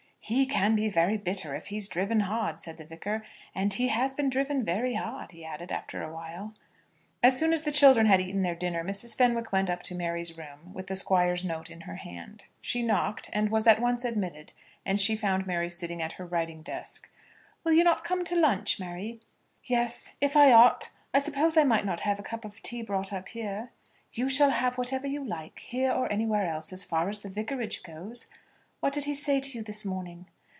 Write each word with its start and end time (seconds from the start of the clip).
"He 0.23 0.45
can 0.45 0.75
be 0.75 0.87
very 0.87 1.17
bitter 1.17 1.55
if 1.55 1.65
he's 1.67 1.89
driven 1.89 2.21
hard," 2.21 2.57
said 2.59 2.77
the 2.77 2.85
Vicar; 2.85 3.21
"and 3.55 3.73
he 3.73 3.87
has 3.89 4.13
been 4.13 4.29
driven 4.29 4.63
very 4.63 4.93
hard," 4.93 5.31
he 5.33 5.43
added, 5.43 5.71
after 5.73 6.01
a 6.03 6.13
while. 6.13 6.53
As 7.23 7.37
soon 7.37 7.51
as 7.51 7.63
the 7.63 7.71
children 7.71 8.05
had 8.05 8.21
eaten 8.21 8.41
their 8.43 8.55
dinner, 8.55 8.81
Mrs. 8.83 9.17
Fenwick 9.17 9.51
went 9.51 9.69
up 9.69 9.81
to 9.83 9.95
Mary's 9.95 10.37
room 10.37 10.71
with 10.73 10.87
the 10.87 10.95
Squire's 10.95 11.43
note 11.43 11.69
in 11.71 11.81
her 11.81 11.95
hand. 11.97 12.45
She 12.61 12.81
knocked, 12.83 13.29
and 13.33 13.49
was 13.49 13.65
at 13.67 13.81
once 13.81 14.05
admitted, 14.05 14.53
and 14.85 15.01
she 15.01 15.17
found 15.17 15.45
Mary 15.47 15.69
sitting 15.69 16.01
at 16.03 16.13
her 16.13 16.25
writing 16.25 16.61
desk. 16.61 17.09
"Will 17.65 17.73
you 17.73 17.83
not 17.83 18.03
come 18.05 18.23
to 18.25 18.35
lunch, 18.35 18.79
Mary?" 18.79 19.19
"Yes, 19.65 20.15
if 20.21 20.37
I 20.37 20.53
ought. 20.53 20.91
I 21.15 21.19
suppose 21.19 21.57
I 21.57 21.65
might 21.65 21.83
not 21.85 22.01
have 22.01 22.19
a 22.19 22.23
cup 22.23 22.45
of 22.45 22.61
tea 22.61 22.83
brought 22.83 23.11
up 23.11 23.29
here?" 23.29 23.71
"You 24.13 24.29
shall 24.29 24.51
have 24.51 24.77
whatever 24.77 25.07
you 25.07 25.25
like, 25.25 25.59
here 25.59 25.91
or 25.91 26.09
anywhere 26.09 26.47
else, 26.47 26.71
as 26.71 26.85
far 26.85 27.09
as 27.09 27.19
the 27.19 27.27
vicarage 27.29 27.81
goes. 27.83 28.27
What 28.81 28.93
did 28.93 29.05
he 29.05 29.13
say 29.13 29.39
to 29.39 29.57
you 29.59 29.63
this 29.63 29.85
morning?" 29.85 30.25